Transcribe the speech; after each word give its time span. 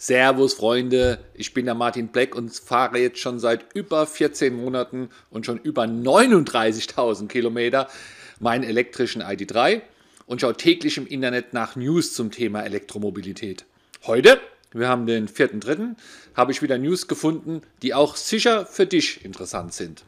Servus 0.00 0.54
Freunde, 0.54 1.18
ich 1.34 1.52
bin 1.54 1.64
der 1.64 1.74
Martin 1.74 2.06
Black 2.06 2.36
und 2.36 2.54
fahre 2.54 3.00
jetzt 3.00 3.18
schon 3.18 3.40
seit 3.40 3.74
über 3.74 4.06
14 4.06 4.54
Monaten 4.54 5.10
und 5.28 5.44
schon 5.44 5.58
über 5.58 5.82
39.000 5.82 7.26
Kilometer 7.26 7.88
meinen 8.38 8.62
elektrischen 8.62 9.24
ID3 9.24 9.82
und 10.26 10.40
schaue 10.40 10.54
täglich 10.54 10.98
im 10.98 11.06
Internet 11.08 11.52
nach 11.52 11.74
News 11.74 12.14
zum 12.14 12.30
Thema 12.30 12.62
Elektromobilität. 12.62 13.64
Heute, 14.06 14.40
wir 14.70 14.86
haben 14.86 15.08
den 15.08 15.28
4.3., 15.28 15.96
habe 16.36 16.52
ich 16.52 16.62
wieder 16.62 16.78
News 16.78 17.08
gefunden, 17.08 17.62
die 17.82 17.92
auch 17.92 18.14
sicher 18.14 18.66
für 18.66 18.86
dich 18.86 19.24
interessant 19.24 19.74
sind. 19.74 20.04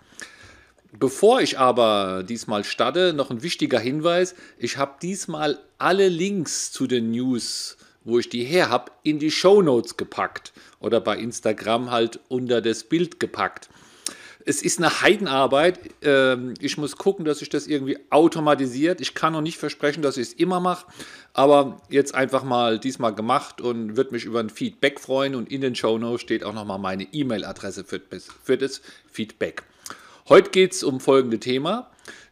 Bevor 0.92 1.40
ich 1.40 1.58
aber 1.58 2.22
diesmal 2.22 2.62
starte, 2.62 3.12
noch 3.12 3.32
ein 3.32 3.42
wichtiger 3.42 3.80
Hinweis. 3.80 4.36
Ich 4.56 4.76
habe 4.76 4.98
diesmal 5.02 5.58
alle 5.78 6.08
Links 6.08 6.70
zu 6.70 6.86
den 6.86 7.10
News 7.10 7.76
wo 8.04 8.18
ich 8.18 8.28
die 8.28 8.44
her 8.44 8.70
habe, 8.70 8.92
in 9.02 9.18
die 9.18 9.30
Show 9.30 9.62
Notes 9.62 9.96
gepackt 9.96 10.52
oder 10.80 11.00
bei 11.00 11.16
Instagram 11.16 11.90
halt 11.90 12.20
unter 12.28 12.60
das 12.60 12.84
Bild 12.84 13.20
gepackt. 13.20 13.68
Es 14.46 14.62
ist 14.62 14.78
eine 14.78 15.02
Heidenarbeit. 15.02 15.78
Ähm, 16.02 16.54
ich 16.60 16.78
muss 16.78 16.96
gucken, 16.96 17.24
dass 17.24 17.42
ich 17.42 17.50
das 17.50 17.66
irgendwie 17.66 17.98
automatisiert. 18.08 19.00
Ich 19.00 19.14
kann 19.14 19.34
noch 19.34 19.42
nicht 19.42 19.58
versprechen, 19.58 20.02
dass 20.02 20.16
ich 20.16 20.28
es 20.28 20.32
immer 20.32 20.60
mache, 20.60 20.86
aber 21.34 21.82
jetzt 21.90 22.14
einfach 22.14 22.42
mal 22.42 22.78
diesmal 22.78 23.14
gemacht 23.14 23.60
und 23.60 23.96
würde 23.96 24.12
mich 24.12 24.24
über 24.24 24.40
ein 24.40 24.48
Feedback 24.48 24.98
freuen. 24.98 25.34
Und 25.34 25.50
in 25.50 25.60
den 25.60 25.74
Show 25.74 25.98
Notes 25.98 26.22
steht 26.22 26.42
auch 26.42 26.54
nochmal 26.54 26.78
meine 26.78 27.04
E-Mail-Adresse 27.04 27.84
für, 27.84 28.00
für 28.42 28.56
das 28.56 28.80
Feedback. 29.10 29.62
Heute 30.28 30.50
geht 30.50 30.72
es 30.72 30.82
um 30.82 31.00
folgende 31.00 31.38
Thema. 31.38 31.90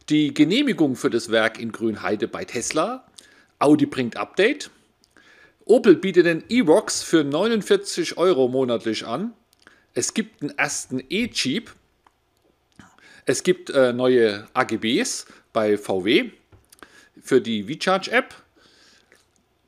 Die 0.09 0.33
Genehmigung 0.33 0.95
für 0.95 1.11
das 1.11 1.29
Werk 1.29 1.59
in 1.59 1.71
Grünheide 1.71 2.27
bei 2.27 2.43
Tesla. 2.43 3.05
Audi 3.59 3.85
bringt 3.85 4.17
Update. 4.17 4.71
Opel 5.69 5.95
bietet 5.95 6.25
den 6.25 6.43
E-Rox 6.49 7.03
für 7.03 7.23
49 7.23 8.17
Euro 8.17 8.47
monatlich 8.47 9.05
an. 9.05 9.33
Es 9.93 10.15
gibt 10.15 10.41
einen 10.41 10.57
ersten 10.57 11.03
E-Jeep. 11.11 11.69
Es 13.27 13.43
gibt 13.43 13.69
äh, 13.69 13.93
neue 13.93 14.47
AGBs 14.55 15.27
bei 15.53 15.77
VW 15.77 16.31
für 17.21 17.39
die 17.39 17.65
VCharge-App. 17.65 18.33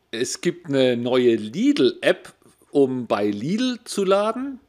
Es 0.09 0.41
gibt 0.41 0.69
eine 0.69 0.97
neue 0.97 1.35
Lidl-App, 1.35 2.33
um 2.71 3.05
bei 3.05 3.27
Lidl 3.27 3.77
zu 3.83 4.03
laden. 4.03 4.59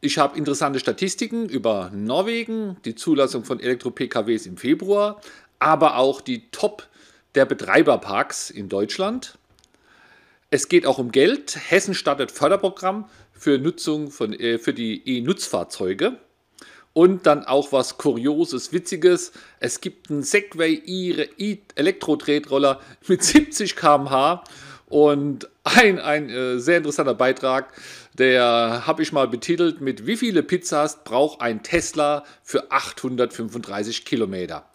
Ich 0.00 0.16
habe 0.18 0.38
interessante 0.38 0.78
Statistiken 0.78 1.48
über 1.48 1.90
Norwegen, 1.92 2.76
die 2.84 2.94
Zulassung 2.94 3.42
von 3.42 3.58
Elektro-PKWs 3.58 4.46
im 4.46 4.56
Februar, 4.56 5.20
aber 5.58 5.96
auch 5.96 6.20
die 6.20 6.48
Top 6.52 6.86
der 7.34 7.46
Betreiberparks 7.46 8.50
in 8.50 8.68
Deutschland. 8.68 9.39
Es 10.50 10.68
geht 10.68 10.84
auch 10.84 10.98
um 10.98 11.12
Geld. 11.12 11.56
Hessen 11.70 11.94
startet 11.94 12.32
Förderprogramm 12.32 13.08
für 13.32 13.58
Nutzung 13.58 14.10
von, 14.10 14.32
äh, 14.32 14.58
für 14.58 14.74
die 14.74 15.08
E-Nutzfahrzeuge. 15.08 16.18
Und 16.92 17.24
dann 17.24 17.44
auch 17.44 17.70
was 17.70 17.98
Kurioses, 17.98 18.72
Witziges. 18.72 19.30
Es 19.60 19.80
gibt 19.80 20.10
einen 20.10 20.24
Segway 20.24 20.74
E-Elektro-Tretroller 20.74 22.80
mit 23.06 23.22
70 23.22 23.76
km/h 23.76 24.42
und 24.88 25.48
ein, 25.62 26.00
ein 26.00 26.28
äh, 26.28 26.58
sehr 26.58 26.78
interessanter 26.78 27.14
Beitrag, 27.14 27.72
der 28.14 28.88
habe 28.88 29.02
ich 29.02 29.12
mal 29.12 29.28
betitelt 29.28 29.80
mit 29.80 30.04
Wie 30.04 30.16
viele 30.16 30.42
Pizzas 30.42 31.04
braucht 31.04 31.40
ein 31.40 31.62
Tesla 31.62 32.24
für 32.42 32.72
835 32.72 34.04
Kilometer? 34.04 34.68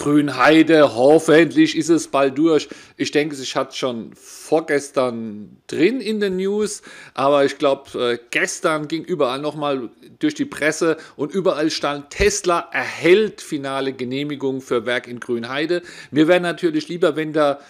Grünheide, 0.00 0.94
hoffentlich 0.94 1.76
ist 1.76 1.90
es 1.90 2.08
bald 2.08 2.38
durch. 2.38 2.70
Ich 2.96 3.10
denke, 3.10 3.34
es 3.34 3.54
hat 3.54 3.76
schon 3.76 4.12
vorgestern 4.14 5.58
drin 5.66 6.00
in 6.00 6.20
den 6.20 6.38
News, 6.38 6.80
aber 7.12 7.44
ich 7.44 7.58
glaube, 7.58 8.12
äh, 8.14 8.18
gestern 8.30 8.88
ging 8.88 9.04
überall 9.04 9.40
nochmal 9.40 9.90
durch 10.18 10.32
die 10.34 10.46
Presse 10.46 10.96
und 11.16 11.34
überall 11.34 11.70
stand, 11.70 12.08
Tesla 12.08 12.70
erhält 12.72 13.42
finale 13.42 13.92
Genehmigung 13.92 14.62
für 14.62 14.86
Werk 14.86 15.06
in 15.06 15.20
Grünheide. 15.20 15.82
Mir 16.10 16.28
wäre 16.28 16.40
natürlich 16.40 16.88
lieber, 16.88 17.14
wenn 17.16 17.34
da 17.34 17.60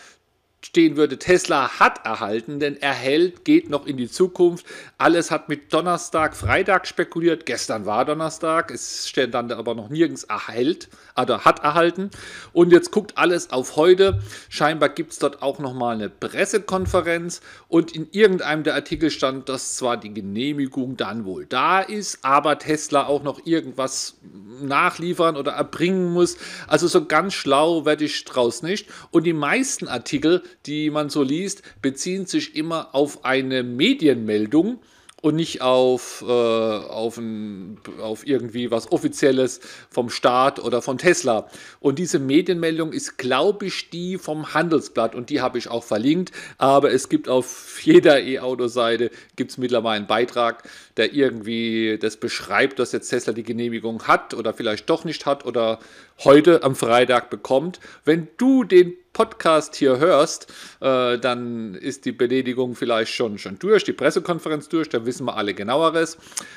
stehen 0.63 0.97
würde, 0.97 1.19
Tesla 1.19 1.81
hat 1.81 2.05
erhalten, 2.05 2.61
denn 2.61 2.81
erhält 2.81 3.45
geht 3.45 3.71
noch 3.71 3.87
in 3.87 3.97
die 3.97 4.11
Zukunft. 4.11 4.67
Alles 4.99 5.31
hat 5.31 5.49
mit 5.49 5.73
Donnerstag, 5.73 6.37
Freitag 6.37 6.87
spekuliert. 6.87 7.47
Gestern 7.47 7.87
war 7.87 8.05
Donnerstag, 8.05 8.71
es 8.71 9.09
steht 9.09 9.33
dann 9.35 9.51
aber 9.51 9.75
noch 9.75 9.89
nirgends 9.89 10.25
erhält, 10.25 10.89
oder 11.21 11.45
hat 11.45 11.61
erhalten. 11.61 12.11
Und 12.53 12.73
jetzt 12.73 12.91
guckt 12.91 13.17
alles 13.17 13.51
auf 13.51 13.77
heute. 13.77 14.21
Scheinbar 14.49 14.91
gibt 14.91 15.13
es 15.13 15.19
dort 15.19 15.43
auch 15.43 15.59
nochmal 15.59 15.95
eine 15.95 16.09
Pressekonferenz 16.09 17.41
und 17.69 17.95
in 17.95 18.09
irgendeinem 18.11 18.63
der 18.63 18.75
Artikel 18.75 19.11
stand, 19.11 19.49
dass 19.49 19.77
zwar 19.77 19.97
die 19.97 20.13
Genehmigung 20.13 20.97
dann 20.97 21.25
wohl 21.25 21.47
da 21.47 21.81
ist, 21.81 22.19
aber 22.23 22.59
Tesla 22.59 23.07
auch 23.07 23.23
noch 23.23 23.47
irgendwas 23.47 24.17
nachliefern 24.61 25.37
oder 25.37 25.53
erbringen 25.53 26.13
muss. 26.13 26.37
Also 26.67 26.87
so 26.87 27.07
ganz 27.07 27.35
schlau 27.35 27.85
werde 27.85 28.05
ich 28.05 28.25
draus 28.25 28.63
nicht. 28.63 28.89
Und 29.11 29.25
die 29.25 29.33
meisten 29.33 29.89
Artikel, 29.89 30.43
die 30.67 30.91
man 30.91 31.11
so 31.11 31.23
liest, 31.23 31.63
beziehen 31.83 32.27
sich 32.27 32.57
immer 32.57 32.95
auf 32.95 33.25
eine 33.25 33.63
Medienmeldung 33.63 34.81
und 35.23 35.37
nicht 35.37 35.61
auf, 35.61 36.25
äh, 36.27 36.31
auf, 36.31 37.19
ein, 37.19 37.79
auf 38.01 38.27
irgendwie 38.27 38.71
was 38.71 38.91
Offizielles 38.91 39.61
vom 39.91 40.09
Staat 40.09 40.59
oder 40.59 40.83
von 40.83 40.99
Tesla. 40.99 41.49
Und 41.79 41.99
diese 41.99 42.19
Medienmeldung 42.19 42.93
ist, 42.93 43.19
glaube 43.19 43.67
ich, 43.67 43.91
die 43.91 44.19
vom 44.19 44.55
Handelsblatt 44.55 45.15
und 45.15 45.31
die 45.31 45.41
habe 45.41 45.59
ich 45.59 45.69
auch 45.69 45.85
verlinkt. 45.85 46.33
Aber 46.59 46.91
es 46.91 47.09
gibt 47.09 47.29
auf 47.29 47.81
jeder 47.83 48.21
E-Auto-Seite 48.21 49.11
gibt 49.37 49.51
es 49.51 49.59
mittlerweile 49.59 49.91
einen 49.97 50.07
Beitrag, 50.07 50.63
der 50.97 51.13
irgendwie 51.13 51.99
das 52.01 52.17
beschreibt, 52.17 52.79
dass 52.79 52.93
jetzt 52.93 53.11
Tesla 53.11 53.33
die 53.33 53.43
Genehmigung 53.43 54.05
hat 54.05 54.35
oder 54.35 54.55
vielleicht 54.55 54.89
doch 54.89 55.05
nicht 55.05 55.27
hat 55.27 55.45
oder 55.45 55.81
heute 56.25 56.63
am 56.63 56.75
Freitag 56.75 57.31
bekommt. 57.31 57.81
Wenn 58.05 58.29
du 58.39 58.65
den 58.65 58.95
Podcast 59.13 59.77
hier 59.77 59.99
hörst, 59.99 60.53
äh, 60.81 61.19
dann 61.19 61.75
ist 61.75 62.05
die 62.05 62.13
Benedigung 62.13 62.75
vielleicht 62.75 63.13
schon, 63.13 63.39
schon 63.39 63.59
durch, 63.59 63.85
die 63.85 63.93
Pressekonferenz 63.93 64.69
durch, 64.69 64.89
da 64.89 65.05
wissen 65.05 65.27
wir 65.27 65.37
alle 65.37 65.55
genaueres. 65.55 66.17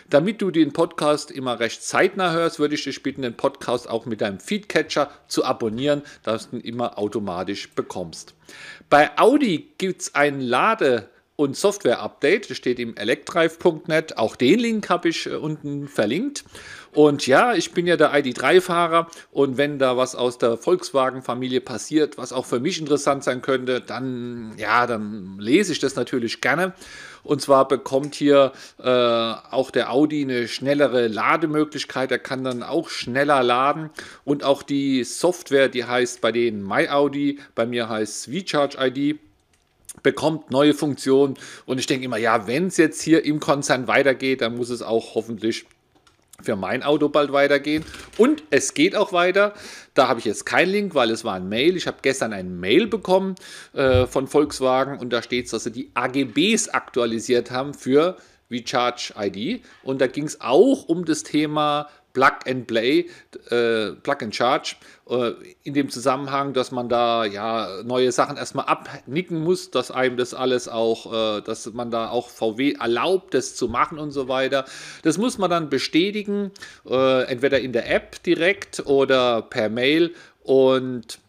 Damit 0.09 0.41
du 0.41 0.51
den 0.51 0.71
Podcast 0.71 1.31
immer 1.31 1.59
recht 1.59 1.83
zeitnah 1.83 2.31
hörst, 2.31 2.59
würde 2.59 2.75
ich 2.75 2.83
dich 2.83 3.01
bitten, 3.03 3.23
den 3.23 3.35
Podcast 3.35 3.89
auch 3.89 4.05
mit 4.05 4.21
deinem 4.21 4.39
Feedcatcher 4.39 5.09
zu 5.27 5.43
abonnieren, 5.45 6.03
dass 6.21 6.49
du 6.49 6.57
ihn 6.57 6.61
immer 6.61 6.97
automatisch 6.97 7.71
bekommst. 7.71 8.35
Bei 8.89 9.17
Audi 9.17 9.73
gibt 9.77 10.01
es 10.01 10.15
ein 10.15 10.39
Lade- 10.39 11.09
und 11.35 11.57
Software-Update, 11.57 12.55
steht 12.55 12.79
im 12.79 12.95
electrive.net. 12.95 14.17
Auch 14.17 14.35
den 14.35 14.59
Link 14.59 14.89
habe 14.89 15.09
ich 15.09 15.25
äh, 15.25 15.35
unten 15.35 15.87
verlinkt. 15.87 16.43
Und 16.91 17.25
ja, 17.25 17.55
ich 17.55 17.71
bin 17.71 17.87
ja 17.87 17.97
der 17.97 18.13
ID3-Fahrer 18.13 19.07
und 19.31 19.57
wenn 19.57 19.79
da 19.79 19.97
was 19.97 20.15
aus 20.15 20.37
der 20.37 20.57
Volkswagen-Familie 20.57 21.59
passiert, 21.59 22.19
was 22.19 22.31
auch 22.31 22.45
für 22.45 22.59
mich 22.59 22.79
interessant 22.79 23.23
sein 23.23 23.41
könnte, 23.41 23.81
dann 23.81 24.53
ja, 24.57 24.85
dann 24.85 25.39
lese 25.39 25.71
ich 25.71 25.79
das 25.79 25.95
natürlich 25.95 26.39
gerne. 26.39 26.73
Und 27.23 27.41
zwar 27.41 27.67
bekommt 27.67 28.13
hier 28.13 28.51
äh, 28.77 28.83
auch 28.83 29.71
der 29.71 29.91
Audi 29.91 30.21
eine 30.21 30.47
schnellere 30.47 31.07
Lademöglichkeit. 31.07 32.11
Er 32.11 32.19
kann 32.19 32.43
dann 32.43 32.61
auch 32.61 32.89
schneller 32.89 33.41
laden. 33.41 33.89
Und 34.23 34.43
auch 34.43 34.61
die 34.61 35.03
Software, 35.03 35.69
die 35.69 35.85
heißt 35.85 36.21
bei 36.21 36.31
denen 36.31 36.61
MyAudi, 36.61 37.39
bei 37.55 37.65
mir 37.65 37.89
heißt 37.89 38.29
VCharge 38.29 38.77
ID 38.79 39.19
bekommt 40.01 40.51
neue 40.51 40.73
Funktionen 40.73 41.35
und 41.65 41.79
ich 41.79 41.85
denke 41.85 42.05
immer, 42.05 42.17
ja, 42.17 42.47
wenn 42.47 42.67
es 42.67 42.77
jetzt 42.77 43.01
hier 43.01 43.23
im 43.25 43.39
Konzern 43.39 43.87
weitergeht, 43.87 44.41
dann 44.41 44.57
muss 44.57 44.69
es 44.69 44.81
auch 44.81 45.15
hoffentlich 45.15 45.65
für 46.41 46.55
mein 46.55 46.83
Auto 46.83 47.09
bald 47.09 47.31
weitergehen. 47.31 47.85
Und 48.17 48.43
es 48.49 48.73
geht 48.73 48.95
auch 48.95 49.13
weiter. 49.13 49.53
Da 49.93 50.07
habe 50.07 50.19
ich 50.19 50.25
jetzt 50.25 50.45
keinen 50.45 50.71
Link, 50.71 50.95
weil 50.95 51.11
es 51.11 51.23
war 51.23 51.35
ein 51.35 51.47
Mail. 51.47 51.77
Ich 51.77 51.87
habe 51.87 51.97
gestern 52.01 52.33
ein 52.33 52.59
Mail 52.59 52.87
bekommen 52.87 53.35
äh, 53.73 54.07
von 54.07 54.27
Volkswagen 54.27 54.99
und 54.99 55.11
da 55.11 55.21
steht 55.21 55.51
dass 55.53 55.63
sie 55.63 55.71
die 55.71 55.91
AGBs 55.93 56.69
aktualisiert 56.69 57.51
haben 57.51 57.73
für 57.73 58.17
VCharge 58.49 59.13
ID. 59.17 59.63
Und 59.83 60.01
da 60.01 60.07
ging 60.07 60.25
es 60.25 60.41
auch 60.41 60.87
um 60.87 61.05
das 61.05 61.23
Thema 61.23 61.87
Plug 62.13 62.33
and 62.47 62.67
Play, 62.67 63.09
äh, 63.49 63.91
Plug 63.91 64.17
and 64.21 64.35
Charge, 64.35 64.75
äh, 65.09 65.31
in 65.63 65.73
dem 65.73 65.89
Zusammenhang, 65.89 66.53
dass 66.53 66.71
man 66.71 66.87
da 66.87 67.25
ja 67.25 67.81
neue 67.83 68.11
Sachen 68.11 68.37
erstmal 68.37 68.65
abnicken 68.65 69.43
muss, 69.43 69.71
dass 69.71 69.91
einem 69.91 70.15
das 70.17 70.33
alles 70.33 70.67
auch, 70.67 71.37
äh, 71.37 71.41
dass 71.41 71.71
man 71.73 71.91
da 71.91 72.09
auch 72.09 72.29
VW 72.29 72.73
erlaubt, 72.73 73.33
das 73.33 73.55
zu 73.55 73.67
machen 73.67 73.97
und 73.97 74.11
so 74.11 74.27
weiter. 74.27 74.65
Das 75.01 75.17
muss 75.17 75.37
man 75.37 75.49
dann 75.49 75.69
bestätigen, 75.69 76.51
äh, 76.87 77.23
entweder 77.23 77.59
in 77.59 77.73
der 77.73 77.89
App 77.89 78.21
direkt 78.23 78.85
oder 78.85 79.41
per 79.41 79.69
Mail 79.69 80.13
und 80.43 81.19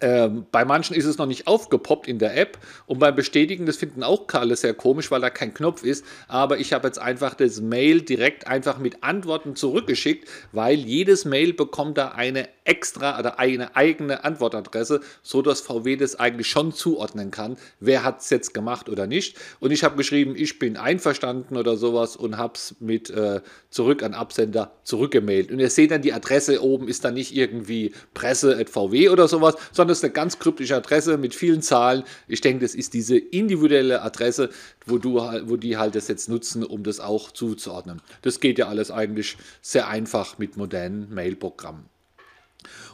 Ähm, 0.00 0.46
bei 0.50 0.64
manchen 0.64 0.96
ist 0.96 1.04
es 1.04 1.18
noch 1.18 1.26
nicht 1.26 1.46
aufgepoppt 1.46 2.08
in 2.08 2.18
der 2.18 2.36
App 2.36 2.58
und 2.86 2.98
beim 2.98 3.14
Bestätigen, 3.14 3.66
das 3.66 3.76
finden 3.76 4.02
auch 4.02 4.26
alle 4.32 4.56
sehr 4.56 4.72
komisch, 4.72 5.10
weil 5.10 5.20
da 5.20 5.28
kein 5.28 5.52
Knopf 5.52 5.82
ist. 5.82 6.04
Aber 6.26 6.58
ich 6.58 6.72
habe 6.72 6.86
jetzt 6.86 6.98
einfach 6.98 7.34
das 7.34 7.60
Mail 7.60 8.00
direkt 8.00 8.46
einfach 8.46 8.78
mit 8.78 9.02
Antworten 9.02 9.56
zurückgeschickt, 9.56 10.28
weil 10.52 10.78
jedes 10.78 11.24
Mail 11.24 11.52
bekommt 11.52 11.98
da 11.98 12.08
eine 12.08 12.48
extra 12.64 13.18
oder 13.18 13.38
eine 13.38 13.76
eigene 13.76 14.24
Antwortadresse, 14.24 15.00
so 15.22 15.42
dass 15.42 15.60
VW 15.60 15.96
das 15.96 16.14
eigentlich 16.16 16.46
schon 16.46 16.72
zuordnen 16.72 17.30
kann, 17.30 17.56
wer 17.80 18.04
hat 18.04 18.20
es 18.20 18.30
jetzt 18.30 18.54
gemacht 18.54 18.88
oder 18.88 19.06
nicht. 19.06 19.36
Und 19.58 19.72
ich 19.72 19.84
habe 19.84 19.96
geschrieben, 19.96 20.34
ich 20.36 20.58
bin 20.58 20.76
einverstanden 20.76 21.56
oder 21.56 21.76
sowas 21.76 22.16
und 22.16 22.38
habe 22.38 22.54
es 22.54 22.76
mit 22.78 23.10
äh, 23.10 23.40
zurück 23.70 24.02
an 24.02 24.14
Absender 24.14 24.72
zurückgemailt. 24.84 25.50
Und 25.50 25.58
ihr 25.58 25.68
seht 25.68 25.90
dann, 25.90 26.02
die 26.02 26.12
Adresse 26.12 26.62
oben 26.62 26.88
ist 26.88 27.04
dann 27.04 27.14
nicht 27.14 27.34
irgendwie 27.34 27.92
presse.vw 28.14 29.08
oder 29.08 29.28
sowas, 29.28 29.56
sondern 29.72 29.89
es 29.90 29.98
ist 29.98 30.04
eine 30.04 30.12
ganz 30.12 30.38
kryptische 30.38 30.76
Adresse 30.76 31.18
mit 31.18 31.34
vielen 31.34 31.62
Zahlen. 31.62 32.04
Ich 32.28 32.40
denke, 32.40 32.64
das 32.64 32.74
ist 32.74 32.94
diese 32.94 33.16
individuelle 33.16 34.02
Adresse, 34.02 34.50
wo, 34.86 34.98
du, 34.98 35.16
wo 35.16 35.56
die 35.56 35.76
halt 35.76 35.94
das 35.94 36.08
jetzt 36.08 36.28
nutzen, 36.28 36.64
um 36.64 36.82
das 36.82 37.00
auch 37.00 37.30
zuzuordnen. 37.30 38.00
Das 38.22 38.40
geht 38.40 38.58
ja 38.58 38.68
alles 38.68 38.90
eigentlich 38.90 39.36
sehr 39.62 39.88
einfach 39.88 40.38
mit 40.38 40.56
modernen 40.56 41.12
Mailprogrammen. 41.14 41.84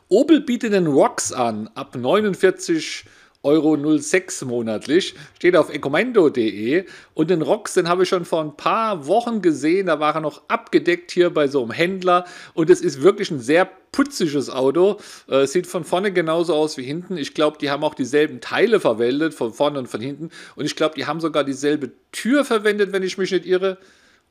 Opel 0.08 0.40
bietet 0.40 0.72
den 0.72 0.86
Rocks 0.86 1.32
an, 1.32 1.68
ab 1.74 1.96
49 1.96 3.04
Euro 3.46 3.98
06 3.98 4.44
monatlich, 4.44 5.14
steht 5.36 5.56
auf 5.56 5.72
ecomendo.de 5.72 6.84
und 7.14 7.30
den 7.30 7.42
Rocks, 7.42 7.74
den 7.74 7.88
habe 7.88 8.02
ich 8.02 8.08
schon 8.08 8.24
vor 8.24 8.42
ein 8.42 8.56
paar 8.56 9.06
Wochen 9.06 9.40
gesehen, 9.40 9.86
da 9.86 10.00
war 10.00 10.16
er 10.16 10.20
noch 10.20 10.42
abgedeckt 10.48 11.12
hier 11.12 11.30
bei 11.30 11.46
so 11.46 11.62
einem 11.62 11.70
Händler 11.70 12.26
und 12.54 12.70
es 12.70 12.80
ist 12.80 13.02
wirklich 13.02 13.30
ein 13.30 13.38
sehr 13.38 13.70
putziges 13.92 14.50
Auto, 14.50 14.98
äh, 15.28 15.46
sieht 15.46 15.68
von 15.68 15.84
vorne 15.84 16.12
genauso 16.12 16.54
aus 16.54 16.76
wie 16.76 16.82
hinten. 16.82 17.16
Ich 17.16 17.34
glaube, 17.34 17.56
die 17.58 17.70
haben 17.70 17.84
auch 17.84 17.94
dieselben 17.94 18.40
Teile 18.40 18.80
verwendet, 18.80 19.32
von 19.32 19.54
vorne 19.54 19.78
und 19.78 19.86
von 19.86 20.00
hinten 20.00 20.30
und 20.56 20.64
ich 20.64 20.74
glaube, 20.74 20.96
die 20.96 21.06
haben 21.06 21.20
sogar 21.20 21.44
dieselbe 21.44 21.92
Tür 22.10 22.44
verwendet, 22.44 22.92
wenn 22.92 23.04
ich 23.04 23.16
mich 23.16 23.30
nicht 23.30 23.46
irre. 23.46 23.78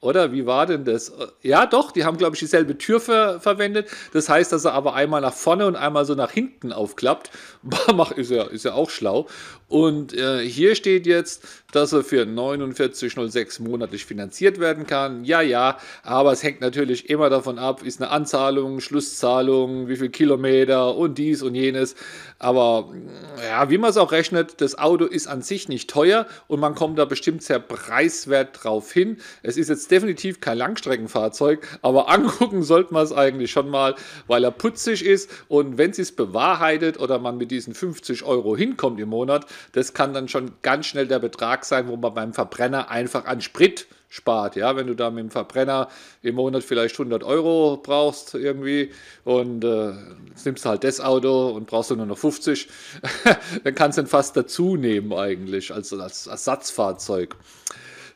Oder 0.02 0.32
wie 0.32 0.46
war 0.46 0.66
denn 0.66 0.86
das? 0.86 1.14
Ja, 1.42 1.66
doch, 1.66 1.92
die 1.92 2.06
haben, 2.06 2.18
glaube 2.18 2.36
ich, 2.36 2.40
dieselbe 2.40 2.78
Tür 2.78 3.00
ver 3.00 3.40
verwendet. 3.40 3.90
Das 4.14 4.30
heißt, 4.30 4.52
dass 4.52 4.66
er 4.66 4.74
aber 4.74 4.94
einmal 4.94 5.22
nach 5.22 5.34
vorne 5.34 5.66
und 5.66 5.76
einmal 5.76 6.06
so 6.06 6.14
nach 6.14 6.32
hinten 6.32 6.72
aufklappt. 6.72 7.32
ist 8.16 8.30
ja, 8.30 8.44
ist 8.44 8.66
ja 8.66 8.74
auch 8.74 8.90
schlau. 8.90 9.28
Und 9.68 10.14
äh, 10.14 10.48
hier 10.48 10.76
steht 10.76 11.08
jetzt, 11.08 11.44
dass 11.72 11.92
er 11.92 12.04
für 12.04 12.24
49,06 12.24 13.62
monatlich 13.62 14.06
finanziert 14.06 14.60
werden 14.60 14.86
kann. 14.86 15.26
Ja, 15.26 15.42
ja, 15.42 15.78
aber 16.04 16.32
es 16.32 16.44
hängt 16.44 16.62
natürlich 16.62 17.10
immer 17.10 17.30
davon 17.30 17.60
ab, 17.60 17.84
ist 17.84 18.02
eine 18.02 18.12
Anzahlung, 18.12 18.80
Schlusszahlung, 18.80 19.88
wie 19.88 19.98
viel 19.98 20.10
Kilometer 20.10 20.96
und 20.96 21.18
dies 21.18 21.42
und 21.42 21.56
jenes. 21.56 21.96
Aber 22.38 22.94
ja, 23.42 23.70
wie 23.70 23.78
man 23.78 23.90
es 23.90 23.98
auch 23.98 24.12
rechnet, 24.12 24.62
das 24.62 24.78
Auto 24.78 25.06
ist 25.06 25.28
an 25.28 25.42
sich 25.42 25.68
nicht 25.68 25.90
teuer 25.90 26.28
und 26.48 26.60
man 26.60 26.76
kommt 26.76 27.00
da 27.00 27.06
bestimmt 27.06 27.44
sehr 27.44 27.60
preiswert 27.60 28.64
drauf 28.64 28.94
hin. 28.94 29.18
Es 29.42 29.58
ist 29.58 29.70
jetzt 29.70 29.90
definitiv 29.92 30.40
kein 30.42 30.58
Langstreckenfahrzeug, 30.58 31.68
aber 31.82 32.10
angucken 32.16 32.64
sollte 32.64 32.94
man 32.94 33.04
es 33.04 33.12
eigentlich 33.12 33.52
schon 33.52 33.70
mal, 33.70 33.96
weil 34.28 34.44
er 34.44 34.52
putzig 34.52 35.04
ist 35.06 35.30
und 35.48 35.78
wenn 35.78 35.92
es 35.92 36.12
bewahrheitet 36.12 37.00
oder 37.00 37.20
man 37.20 37.38
mit 37.38 37.52
diesen 37.52 37.74
50 37.74 38.24
Euro 38.24 38.56
hinkommt 38.56 39.00
im 39.00 39.10
Monat, 39.10 39.46
das 39.74 39.94
kann 39.94 40.14
dann 40.14 40.28
schon 40.28 40.52
ganz 40.62 40.86
schnell 40.88 41.08
der 41.08 41.20
Betrag 41.20 41.66
sein, 41.66 41.88
wo 41.88 41.98
man 41.98 42.14
beim 42.14 42.34
Verbrenner 42.34 42.90
einfach 42.90 43.26
an 43.26 43.42
Sprit 43.42 43.88
spart. 44.10 44.56
Ja, 44.56 44.76
wenn 44.76 44.88
du 44.88 44.96
da 44.96 45.10
mit 45.10 45.24
dem 45.24 45.32
Verbrenner 45.32 45.90
im 46.22 46.36
Monat 46.36 46.64
vielleicht 46.64 46.96
100 46.96 47.24
Euro 47.24 47.78
brauchst 47.84 48.34
irgendwie 48.34 48.92
und 49.24 49.64
äh, 49.64 49.94
nimmst 50.46 50.66
halt 50.66 50.84
das 50.84 51.02
Auto 51.02 51.50
und 51.50 51.68
brauchst 51.68 51.92
du 51.92 51.96
nur 51.96 52.06
noch 52.06 52.18
50, 52.18 52.70
dann 53.64 53.76
kannst 53.76 53.98
du 53.98 54.04
ihn 54.04 54.08
fast 54.08 54.38
dazu 54.38 54.78
nehmen 54.78 55.14
eigentlich 55.14 55.74
als, 55.74 55.92
als 55.94 56.28
Ersatzfahrzeug. 56.28 57.36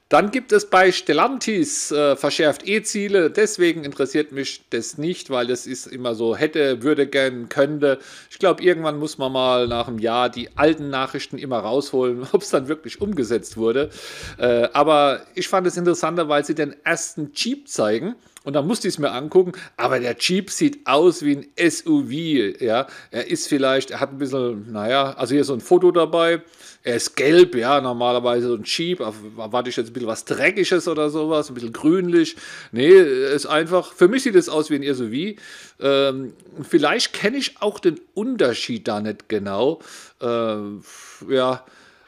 Dann 0.10 0.32
gibt 0.32 0.52
es 0.52 0.68
bei 0.68 0.92
Stellantis 0.92 1.92
äh, 1.92 2.16
verschärft 2.16 2.68
E-Ziele. 2.68 3.30
Deswegen 3.30 3.84
interessiert 3.84 4.32
mich 4.32 4.64
das 4.72 4.98
nicht, 4.98 5.30
weil 5.30 5.46
das 5.46 5.68
ist 5.68 5.86
immer 5.86 6.16
so 6.16 6.36
hätte, 6.36 6.82
würde, 6.82 7.06
gern, 7.06 7.48
könnte. 7.48 8.00
Ich 8.32 8.40
glaube, 8.40 8.64
irgendwann 8.64 8.98
muss 8.98 9.20
man 9.20 9.32
mal 9.32 9.68
nach 9.68 9.88
einem 9.88 10.00
Jahr 10.00 10.30
die 10.30 10.50
alten 10.58 10.90
Nachrichten 10.90 11.38
immer 11.38 11.60
rausholen, 11.60 12.28
ob 12.32 12.42
es 12.42 12.50
dann 12.50 12.68
wirklich 12.68 13.02
umgesetzt 13.02 13.56
wurde. 13.56 13.92
Äh, 14.40 14.70
aber 14.74 15.22
ich 15.36 15.48
fand 15.48 15.68
es 15.68 15.78
interessanter, 15.78 16.28
weil 16.28 16.44
sie 16.44 16.56
den 16.56 16.76
ersten 16.84 17.32
Jeep 17.36 17.68
zeigen. 17.68 18.16
Und 18.50 18.54
dann 18.54 18.66
musste 18.66 18.88
ich 18.88 18.96
es 18.96 18.98
mir 18.98 19.12
angucken, 19.12 19.52
aber 19.78 20.00
der 20.00 20.16
Jeep 20.18 20.50
sieht 20.50 20.88
aus 20.88 21.22
wie 21.22 21.36
ein 21.36 21.70
SUV. 21.70 22.60
Ja? 22.60 22.88
Er 23.12 23.28
ist 23.28 23.48
vielleicht, 23.48 23.92
er 23.92 24.00
hat 24.00 24.10
ein 24.10 24.18
bisschen, 24.18 24.72
naja, 24.72 25.14
also 25.14 25.36
hier 25.36 25.44
so 25.44 25.54
ein 25.54 25.62
Foto 25.62 25.92
dabei. 25.92 26.42
Er 26.82 26.96
ist 26.96 27.16
gelb, 27.16 27.54
ja, 27.54 27.80
normalerweise 27.80 28.48
so 28.48 28.56
ein 28.56 28.64
Jeep. 28.64 29.02
Erwarte 29.02 29.70
ich 29.70 29.78
jetzt 29.78 29.92
ein 29.92 29.94
bisschen 29.94 30.08
was 30.08 30.26
Dreckiges 30.26 30.88
oder 30.88 31.12
sowas, 31.12 31.50
ein 31.50 31.54
bisschen 31.54 31.74
grünlich. 31.74 32.38
Nee, 32.72 32.88
ist 32.88 33.46
einfach, 33.46 33.94
für 33.94 34.08
mich 34.08 34.24
sieht 34.24 34.34
es 34.34 34.50
aus 34.50 34.72
wie 34.72 34.78
ein 34.78 34.96
SUV. 34.96 35.40
Ähm, 35.80 36.34
vielleicht 36.68 37.14
kenne 37.14 37.38
ich 37.38 37.62
auch 37.62 37.78
den 37.78 38.02
Unterschied 38.16 38.88
da 38.88 39.00
nicht 39.00 39.30
genau. 39.30 39.80
Ähm, 40.22 40.82
ja, 41.30 41.64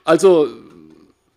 also 0.05 0.47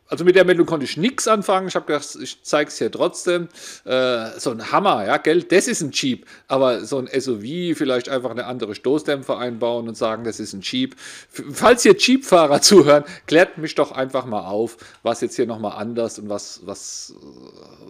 also 0.09 0.25
mit 0.25 0.37
der 0.37 0.45
Meldung 0.45 0.67
konnte 0.67 0.85
ich 0.85 0.97
nichts 0.97 1.27
anfangen. 1.27 1.69
Ich 1.69 1.77
habe 1.77 1.87
gedacht, 1.87 2.07
ich 2.21 2.43
zeige 2.43 2.69
es 2.69 2.79
hier 2.79 2.91
trotzdem. 2.91 3.49
Äh, 3.85 4.39
so 4.39 4.51
ein 4.51 4.71
Hammer, 4.71 5.07
ja, 5.07 5.17
Geld, 5.17 5.51
das 5.51 5.67
ist 5.67 5.81
ein 5.81 5.93
Jeep. 5.93 6.27
Aber 6.47 6.85
so 6.85 6.99
ein 6.99 7.09
SUV, 7.09 7.77
vielleicht 7.77 8.11
einfach 8.11 8.31
eine 8.31 8.45
andere 8.45 8.75
Stoßdämpfer 8.75 9.39
einbauen 9.39 9.89
und 9.89 9.97
sagen, 9.97 10.25
das 10.25 10.41
ist 10.41 10.53
ein 10.53 10.61
Jeep. 10.61 10.95
Falls 11.31 11.85
hier 11.85 11.97
Jeep-Fahrer 11.97 12.61
zuhören, 12.63 13.05
klärt 13.27 13.57
mich 13.57 13.75
doch 13.75 13.93
einfach 13.93 14.27
mal 14.27 14.47
auf, 14.47 14.77
was 15.03 15.23
jetzt 15.23 15.37
hier 15.37 15.47
nochmal 15.47 15.79
anders 15.81 16.19
und 16.19 16.29
was, 16.29 16.61
was, 16.65 17.15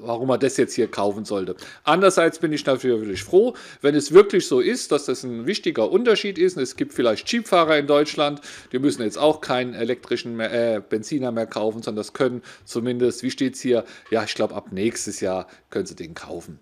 warum 0.00 0.28
man 0.28 0.38
das 0.38 0.56
jetzt 0.56 0.74
hier 0.74 0.88
kaufen 0.88 1.24
sollte. 1.24 1.56
Andererseits 1.82 2.38
bin 2.38 2.52
ich 2.52 2.64
natürlich 2.64 3.24
froh, 3.24 3.54
wenn 3.80 3.96
es 3.96 4.12
wirklich 4.12 4.46
so 4.46 4.60
ist, 4.60 4.92
dass 4.92 5.06
das 5.06 5.24
ein 5.24 5.46
wichtiger 5.46 5.90
Unterschied 5.90 6.38
ist. 6.38 6.56
Und 6.56 6.62
es 6.62 6.76
gibt 6.76 6.94
vielleicht 6.94 7.30
Jeep-Fahrer 7.30 7.76
in 7.76 7.88
Deutschland, 7.88 8.40
die 8.70 8.78
müssen 8.78 9.02
jetzt 9.02 9.18
auch 9.18 9.40
keinen 9.40 9.74
elektrischen 9.74 10.36
mehr, 10.36 10.76
äh, 10.76 10.80
Benziner 10.80 11.32
mehr 11.32 11.46
kaufen, 11.46 11.82
sondern 11.82 12.03
das 12.04 12.12
können 12.12 12.42
zumindest, 12.64 13.22
wie 13.22 13.30
steht 13.30 13.54
es 13.54 13.60
hier, 13.60 13.84
ja, 14.10 14.24
ich 14.24 14.34
glaube, 14.34 14.54
ab 14.54 14.72
nächstes 14.72 15.20
Jahr 15.20 15.46
können 15.70 15.86
Sie 15.86 15.96
den 15.96 16.14
kaufen. 16.14 16.58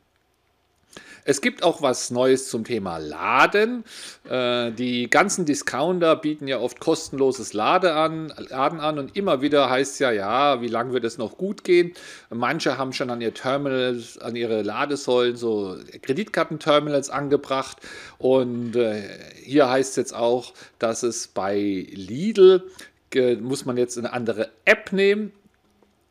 Es 1.25 1.41
gibt 1.41 1.63
auch 1.63 1.83
was 1.83 2.11
Neues 2.11 2.49
zum 2.49 2.65
Thema 2.65 2.99
Laden. 2.99 3.85
Äh, 4.29 4.73
die 4.73 5.09
ganzen 5.09 5.45
Discounter 5.45 6.17
bieten 6.17 6.49
ja 6.49 6.59
oft 6.59 6.81
kostenloses 6.81 7.53
Laden 7.53 7.93
an, 7.93 8.33
Laden 8.49 8.81
an 8.81 8.99
und 8.99 9.17
immer 9.17 9.41
wieder 9.41 9.71
heißt 9.71 9.95
es 9.95 9.99
ja, 10.01 10.11
ja, 10.11 10.61
wie 10.61 10.67
lange 10.67 10.93
wird 10.93 11.05
es 11.05 11.19
noch 11.19 11.39
gut 11.39 11.63
gehen? 11.63 11.93
Manche 12.31 12.77
haben 12.77 12.93
schon 12.93 13.11
an 13.11 13.21
ihr 13.21 13.35
Terminals, 13.35 14.19
an 14.19 14.35
ihre 14.35 14.63
Ladesäulen 14.63 15.37
so 15.37 15.77
Kreditkartenterminals 16.03 17.09
angebracht 17.09 17.79
und 18.19 18.75
äh, 18.75 19.03
hier 19.37 19.71
heißt 19.71 19.91
es 19.91 19.97
jetzt 19.97 20.15
auch, 20.15 20.53
dass 20.79 21.05
es 21.05 21.29
bei 21.29 21.87
Lidl 21.91 22.65
muss 23.41 23.67
man 23.67 23.77
jetzt 23.77 23.99
eine 23.99 24.11
andere 24.11 24.49
App 24.65 24.91
nehmen. 24.91 25.33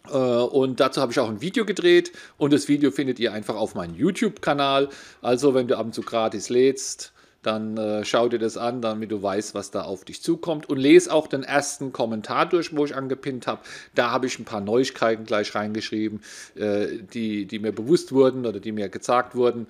Äh, 0.10 0.18
und 0.18 0.80
dazu 0.80 1.02
habe 1.02 1.12
ich 1.12 1.20
auch 1.20 1.30
ein 1.30 1.42
Video 1.42 1.66
gedreht 1.66 2.12
und 2.38 2.54
das 2.54 2.68
Video 2.68 2.92
findet 2.92 3.20
ihr 3.20 3.34
einfach 3.34 3.56
auf 3.56 3.76
meinem 3.76 3.96
YouTube-Kanal. 3.96 4.90
Also 5.22 5.54
wenn 5.54 5.68
du 5.68 5.78
ab 5.78 5.86
und 5.86 5.94
zu 5.94 6.02
gratis 6.02 6.50
lädst, 6.50 7.14
dann 7.44 7.76
äh, 7.78 8.06
schau 8.06 8.30
dir 8.30 8.38
das 8.38 8.56
an, 8.56 8.82
damit 8.82 9.12
du 9.12 9.22
weißt, 9.22 9.56
was 9.56 9.72
da 9.72 9.82
auf 9.82 10.06
dich 10.06 10.22
zukommt. 10.22 10.70
Und 10.70 10.78
lese 10.78 11.12
auch 11.12 11.28
den 11.28 11.44
ersten 11.44 11.92
Kommentar 11.92 12.48
durch, 12.48 12.76
wo 12.76 12.86
ich 12.86 12.96
angepinnt 12.96 13.48
habe. 13.48 13.62
Da 13.96 14.12
habe 14.12 14.28
ich 14.28 14.38
ein 14.38 14.46
paar 14.46 14.62
Neuigkeiten 14.62 15.26
gleich 15.26 15.56
reingeschrieben, 15.56 16.22
äh, 16.56 17.00
die, 17.14 17.46
die 17.46 17.60
mir 17.60 17.72
bewusst 17.72 18.12
wurden 18.12 18.46
oder 18.46 18.60
die 18.60 18.72
mir 18.72 18.90
gezeigt 18.90 19.36
wurden, 19.36 19.68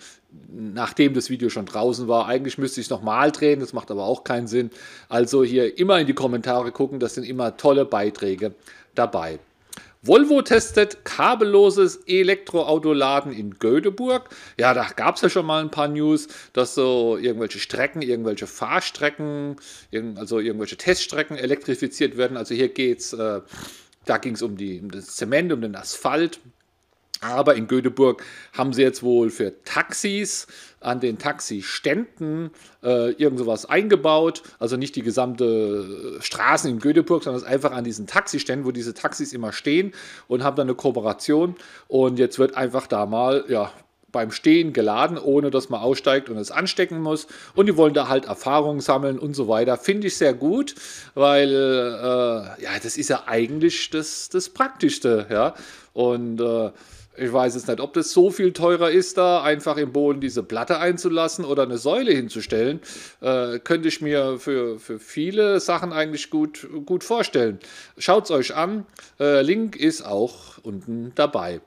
nachdem 0.52 1.14
das 1.14 1.30
Video 1.30 1.50
schon 1.50 1.66
draußen 1.66 2.08
war. 2.08 2.28
Eigentlich 2.28 2.58
müsste 2.58 2.82
ich 2.82 2.88
es 2.88 2.92
nochmal 2.92 3.32
drehen, 3.32 3.62
das 3.62 3.74
macht 3.74 3.90
aber 3.90 4.04
auch 4.04 4.24
keinen 4.24 4.48
Sinn. 4.48 4.70
Also 5.08 5.44
hier 5.44 5.78
immer 5.78 6.00
in 6.00 6.08
die 6.08 6.14
Kommentare 6.14 6.72
gucken, 6.72 7.00
das 7.00 7.16
sind 7.16 7.24
immer 7.24 7.56
tolle 7.56 7.86
Beiträge 7.86 8.54
dabei. 8.96 9.40
Volvo 10.04 10.42
testet 10.42 11.06
kabelloses 11.06 11.98
Elektroautoladen 12.08 13.32
in 13.32 13.60
Göteborg. 13.60 14.30
Ja, 14.58 14.74
da 14.74 14.90
gab 14.96 15.18
es 15.18 15.22
ja 15.22 15.30
schon 15.30 15.46
mal 15.46 15.62
ein 15.62 15.70
paar 15.70 15.88
News, 15.88 16.28
dass 16.54 16.74
so 16.74 17.18
irgendwelche 17.18 17.60
Strecken, 17.60 18.02
irgendwelche 18.02 18.48
Fahrstrecken, 18.48 19.58
also 20.16 20.40
irgendwelche 20.40 20.78
Teststrecken 20.78 21.38
elektrifiziert 21.38 22.18
werden. 22.18 22.36
Also 22.36 22.56
hier 22.56 22.70
geht's, 22.70 23.14
äh, 23.14 23.42
da 24.06 24.18
ging 24.18 24.34
es 24.34 24.42
um, 24.42 24.54
um 24.54 24.92
das 24.92 25.16
Zement, 25.18 25.54
um 25.54 25.62
den 25.62 25.76
Asphalt. 25.76 26.40
Aber 27.22 27.56
in 27.56 27.68
Göteborg 27.68 28.24
haben 28.54 28.74
sie 28.74 28.82
jetzt 28.82 29.04
wohl 29.04 29.30
für 29.30 29.64
Taxis 29.64 30.48
an 30.80 31.00
den 31.00 31.20
Taxiständen 31.20 32.50
äh, 32.84 33.12
irgend 33.12 33.38
sowas 33.38 33.66
eingebaut. 33.68 34.42
Also 34.58 34.76
nicht 34.76 34.96
die 34.96 35.04
gesamte 35.04 36.18
äh, 36.18 36.22
Straße 36.22 36.68
in 36.68 36.80
Göteborg, 36.80 37.24
sondern 37.24 37.44
einfach 37.44 37.74
an 37.74 37.84
diesen 37.84 38.08
Taxiständen, 38.08 38.66
wo 38.66 38.72
diese 38.72 38.96
Taxis 38.96 39.34
immer 39.34 39.54
stehen 39.54 39.94
und 40.28 40.44
haben 40.44 40.56
dann 40.56 40.68
eine 40.68 40.76
Kooperation. 40.76 41.56
Und 41.88 42.18
jetzt 42.18 42.40
wird 42.40 42.58
einfach 42.58 42.88
da 42.88 43.06
mal 43.06 43.46
ja, 43.48 43.72
beim 44.12 44.32
Stehen 44.32 44.74
geladen, 44.74 45.20
ohne 45.20 45.52
dass 45.52 45.70
man 45.70 45.82
aussteigt 45.82 46.30
und 46.30 46.38
es 46.38 46.50
anstecken 46.50 47.02
muss. 47.02 47.28
Und 47.54 47.68
die 47.68 47.78
wollen 47.78 47.94
da 47.94 48.08
halt 48.08 48.26
Erfahrungen 48.26 48.80
sammeln 48.82 49.20
und 49.20 49.36
so 49.36 49.48
weiter. 49.48 49.78
Finde 49.78 50.08
ich 50.08 50.18
sehr 50.18 50.34
gut, 50.34 50.76
weil 51.14 51.50
äh, 51.50 52.64
ja, 52.64 52.72
das 52.82 52.98
ist 52.98 53.10
ja 53.10 53.24
eigentlich 53.28 53.92
das, 53.92 54.30
das 54.30 54.50
Praktischste. 54.50 55.28
Ja? 55.30 55.54
Und 55.94 56.42
äh, 56.42 56.72
ich 57.22 57.32
weiß 57.32 57.54
jetzt 57.54 57.68
nicht, 57.68 57.80
ob 57.80 57.94
das 57.94 58.12
so 58.12 58.32
viel 58.32 58.52
teurer 58.52 58.90
ist, 58.90 59.18
da 59.18 59.44
einfach 59.44 59.78
im 59.78 59.92
Boden 59.94 60.22
diese 60.22 60.42
Platte 60.42 60.80
einzulassen 60.80 61.46
oder 61.46 61.64
eine 61.64 61.78
Säule 61.78 62.12
hinzustellen. 62.12 62.80
Äh, 63.22 63.60
könnte 63.60 63.90
ich 63.90 64.02
mir 64.02 64.40
für, 64.40 64.80
für 64.80 64.98
viele 64.98 65.60
Sachen 65.60 65.94
eigentlich 65.94 66.32
gut, 66.32 66.68
gut 66.86 67.04
vorstellen. 67.04 67.60
Schaut 67.98 68.26
es 68.26 68.32
euch 68.32 68.56
an. 68.56 68.88
Äh, 69.20 69.44
Link 69.44 69.76
ist 69.76 70.02
auch 70.02 70.58
unten 70.64 71.12
dabei. 71.14 71.62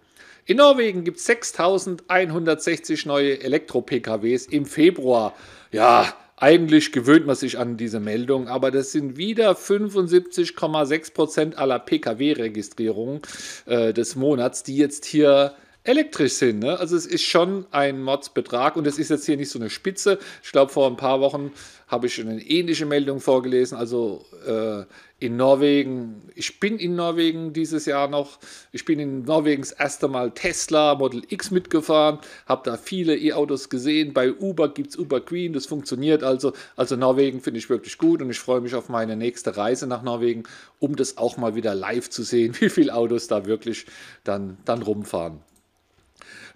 In 0.44 0.56
Norwegen 0.56 1.04
gibt 1.04 1.18
es 1.18 1.26
6160 1.26 3.06
neue 3.06 3.40
Elektro-PKWs 3.40 4.46
im 4.46 4.66
Februar. 4.66 5.34
Ja, 5.70 6.12
eigentlich 6.36 6.92
gewöhnt 6.92 7.26
man 7.26 7.36
sich 7.36 7.58
an 7.58 7.76
diese 7.76 8.00
Meldung, 8.00 8.48
aber 8.48 8.70
das 8.70 8.92
sind 8.92 9.16
wieder 9.16 9.52
75,6% 9.52 11.54
aller 11.54 11.78
Pkw-Registrierungen 11.78 13.22
äh, 13.66 13.92
des 13.92 14.16
Monats, 14.16 14.62
die 14.62 14.76
jetzt 14.76 15.04
hier 15.04 15.54
elektrisch 15.84 16.32
sind. 16.32 16.60
Ne? 16.60 16.78
Also 16.78 16.96
es 16.96 17.06
ist 17.06 17.22
schon 17.22 17.66
ein 17.70 18.02
Modsbetrag 18.02 18.76
und 18.76 18.86
es 18.86 18.98
ist 18.98 19.10
jetzt 19.10 19.26
hier 19.26 19.36
nicht 19.36 19.50
so 19.50 19.58
eine 19.58 19.68
Spitze. 19.68 20.18
Ich 20.42 20.50
glaube, 20.50 20.72
vor 20.72 20.88
ein 20.88 20.96
paar 20.96 21.20
Wochen 21.20 21.52
habe 21.88 22.06
ich 22.06 22.18
eine 22.18 22.40
ähnliche 22.40 22.86
Meldung 22.86 23.20
vorgelesen. 23.20 23.76
Also 23.76 24.24
äh, 24.46 24.84
in 25.20 25.36
Norwegen, 25.36 26.22
ich 26.34 26.58
bin 26.58 26.78
in 26.78 26.96
Norwegen 26.96 27.52
dieses 27.52 27.84
Jahr 27.84 28.08
noch, 28.08 28.38
ich 28.72 28.86
bin 28.86 28.98
in 28.98 29.22
Norwegen 29.24 29.60
das 29.60 29.72
erste 29.72 30.08
Mal 30.08 30.30
Tesla 30.30 30.94
Model 30.94 31.22
X 31.28 31.50
mitgefahren, 31.50 32.18
habe 32.46 32.62
da 32.64 32.78
viele 32.78 33.16
E-Autos 33.16 33.68
gesehen. 33.68 34.14
Bei 34.14 34.32
Uber 34.32 34.72
gibt 34.72 34.90
es 34.90 34.98
Uber 34.98 35.20
Queen, 35.20 35.52
das 35.52 35.66
funktioniert 35.66 36.22
also. 36.22 36.54
Also 36.76 36.96
Norwegen 36.96 37.40
finde 37.42 37.58
ich 37.58 37.68
wirklich 37.68 37.98
gut 37.98 38.22
und 38.22 38.30
ich 38.30 38.38
freue 38.38 38.62
mich 38.62 38.74
auf 38.74 38.88
meine 38.88 39.16
nächste 39.16 39.56
Reise 39.56 39.86
nach 39.86 40.02
Norwegen, 40.02 40.44
um 40.78 40.96
das 40.96 41.18
auch 41.18 41.36
mal 41.36 41.54
wieder 41.54 41.74
live 41.74 42.08
zu 42.08 42.22
sehen, 42.22 42.56
wie 42.60 42.70
viele 42.70 42.94
Autos 42.94 43.28
da 43.28 43.44
wirklich 43.44 43.84
dann, 44.24 44.56
dann 44.64 44.80
rumfahren. 44.80 45.40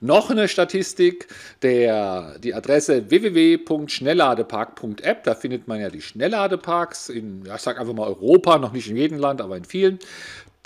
Noch 0.00 0.31
eine 0.31 0.47
Statistik, 0.47 1.26
der, 1.62 2.38
die 2.38 2.55
Adresse 2.55 3.11
www.schnellladepark.app, 3.11 5.25
da 5.25 5.35
findet 5.35 5.67
man 5.67 5.81
ja 5.81 5.90
die 5.90 6.02
Schnellladeparks 6.02 7.09
in, 7.09 7.45
ja, 7.45 7.57
ich 7.57 7.62
sage 7.62 7.81
einfach 7.81 7.95
mal 7.95 8.07
Europa, 8.07 8.59
noch 8.59 8.71
nicht 8.73 8.88
in 8.88 8.97
jedem 8.97 9.19
Land, 9.19 9.40
aber 9.40 9.57
in 9.57 9.64
vielen. 9.64 9.99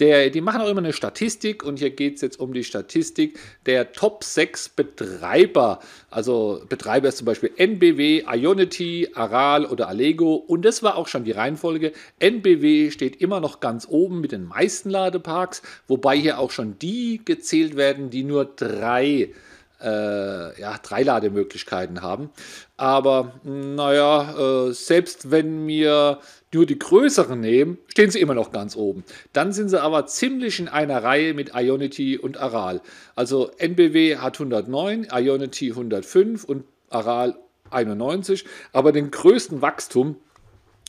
Der, 0.03 0.31
die 0.31 0.41
machen 0.41 0.61
auch 0.61 0.69
immer 0.69 0.81
eine 0.81 0.93
Statistik 0.93 1.63
und 1.63 1.79
hier 1.79 1.91
geht 1.91 2.17
es 2.17 2.23
jetzt 2.23 2.41
um 2.41 2.53
die 2.53 2.65
Statistik 2.65 3.39
der 3.67 3.93
Top 3.93 4.25
6 4.25 4.71
Betreiber. 4.71 5.79
Also 6.11 6.61
Betreiber 6.69 7.07
ist 7.07 7.19
zum 7.19 7.27
Beispiel 7.27 7.53
NBW, 7.57 8.25
Ionity, 8.27 9.11
Aral 9.15 9.65
oder 9.65 9.87
Allego 9.87 10.35
und 10.35 10.65
das 10.65 10.83
war 10.83 10.97
auch 10.97 11.07
schon 11.07 11.23
die 11.23 11.31
Reihenfolge. 11.31 11.93
NBW 12.19 12.91
steht 12.91 13.21
immer 13.21 13.39
noch 13.39 13.61
ganz 13.61 13.87
oben 13.89 14.21
mit 14.21 14.33
den 14.33 14.45
meisten 14.45 14.91
Ladeparks, 14.91 15.63
wobei 15.87 16.17
hier 16.17 16.41
auch 16.41 16.51
schon 16.51 16.81
die 16.81 17.21
gezählt 17.25 17.77
werden, 17.77 18.11
die 18.11 18.25
nur 18.25 18.45
drei 18.45 19.29
ja, 20.61 20.79
drei 20.83 21.03
Lademöglichkeiten 21.03 22.03
haben. 22.03 22.31
Aber 22.77 23.41
naja, 23.45 24.69
äh, 24.69 24.73
selbst 24.73 25.31
wenn 25.31 25.67
wir 25.67 26.21
nur 26.55 26.67
die 26.67 26.79
größeren 26.79 27.41
nehmen, 27.41 27.79
stehen 27.89 28.11
sie 28.11 28.21
immer 28.21 28.35
noch 28.35 28.53
ganz 28.53 28.77
oben. 28.77 29.05
Dann 29.33 29.53
sind 29.53 29.69
sie 29.69 29.81
aber 29.81 30.07
ziemlich 30.07 30.61
in 30.61 30.69
einer 30.69 31.03
Reihe 31.03 31.35
mit 31.35 31.53
Ionity 31.55 32.19
und 32.19 32.39
Aral. 32.39 32.83
Also 33.15 33.51
NBW 33.59 34.17
hat 34.19 34.35
109, 34.35 35.09
Ionity 35.11 35.71
105 35.71 36.45
und 36.45 36.65
Aral 36.91 37.37
91. 37.71 38.45
Aber 38.73 38.93
den 38.93 39.11
größten 39.11 39.63
Wachstum 39.63 40.17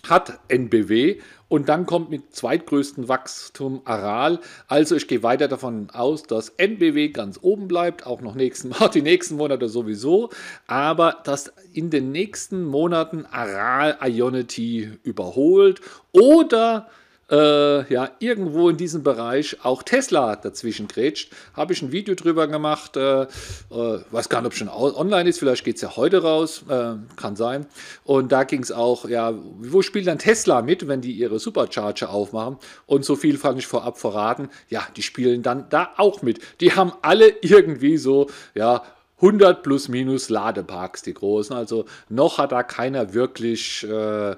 hat 0.08 0.40
NBW 0.50 1.20
und 1.48 1.70
dann 1.70 1.86
kommt 1.86 2.10
mit 2.10 2.36
zweitgrößten 2.36 3.08
Wachstum 3.08 3.82
Aral. 3.86 4.40
Also 4.68 4.96
ich 4.96 5.08
gehe 5.08 5.24
weiter 5.24 5.48
davon 5.48 5.90
aus, 5.92 6.24
dass 6.24 6.50
NBW 6.50 7.10
ganz 7.10 7.40
oben 7.42 7.68
bleibt, 7.68 8.06
auch 8.06 8.22
noch 8.22 8.36
nächsten, 8.36 8.74
die 8.94 9.02
nächsten 9.02 9.36
Monate 9.36 9.70
sowieso, 9.70 10.30
aber 10.68 11.22
dass 11.24 11.54
in 11.74 11.90
den 11.90 12.12
nächsten 12.12 12.64
Monaten 12.64 13.26
Aral 13.26 13.98
Ionity 14.02 14.92
überholt 15.04 15.80
oder 16.12 16.90
äh, 17.32 17.92
ja, 17.92 18.12
irgendwo 18.20 18.70
in 18.70 18.78
diesem 18.78 19.04
Bereich 19.04 19.58
auch 19.64 19.84
Tesla 19.84 20.36
dazwischen 20.36 20.88
grätscht. 20.88 21.32
Habe 21.54 21.74
ich 21.74 21.82
ein 21.82 21.92
Video 21.92 22.16
drüber 22.16 22.48
gemacht, 22.48 22.98
äh, 22.98 23.24
äh, 23.24 23.28
weiß 23.70 24.30
gar 24.30 24.42
nicht, 24.42 24.48
ob 24.48 24.54
schon 24.54 24.70
online 24.70 25.30
ist, 25.30 25.40
vielleicht 25.40 25.64
geht 25.64 25.78
es 25.78 25.82
ja 25.82 25.96
heute 25.96 26.22
raus, 26.22 26.64
äh, 26.70 26.96
kann 27.16 27.36
sein. 27.36 27.66
Und 28.04 28.32
da 28.32 28.44
ging 28.44 28.62
es 28.62 28.72
auch, 28.72 29.08
ja, 29.08 29.34
wo 29.60 29.82
spielt 29.82 30.08
dann 30.08 30.20
Tesla 30.20 30.62
mit, 30.62 30.88
wenn 30.88 31.02
die 31.02 31.14
ihre 31.14 31.40
Supercharger 31.40 32.10
aufmachen? 32.10 32.58
Und 32.86 33.06
so 33.06 33.16
viel 33.16 33.38
fand 33.38 33.60
ich 33.60 33.68
vorab 33.68 33.98
verraten, 33.98 34.50
ja, 34.70 34.86
die 34.96 35.04
spielen 35.04 35.44
dann 35.44 35.68
da 35.70 35.92
auch 35.98 36.22
mit. 36.22 36.40
Die 36.60 36.74
haben 36.74 36.94
alle 37.02 37.30
irgendwie 37.42 37.98
so, 37.98 38.30
ja, 38.54 38.84
100 39.24 39.64
plus 39.64 39.88
minus 39.88 40.28
Ladeparks, 40.28 41.02
die 41.02 41.14
großen. 41.14 41.56
Also 41.56 41.86
noch 42.10 42.40
hat 42.40 42.52
da 42.52 42.62
keiner 42.62 43.14
wirklich 43.14 43.84
äh, 43.84 44.36